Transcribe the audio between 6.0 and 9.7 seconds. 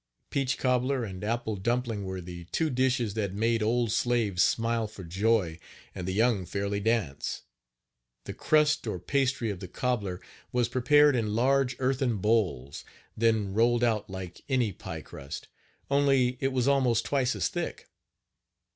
the young fairly dance. The crust or pastry of the